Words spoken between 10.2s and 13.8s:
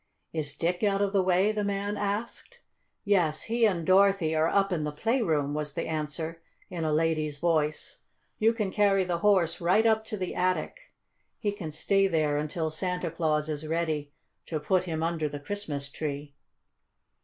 attic. He can stay there until Santa Claus is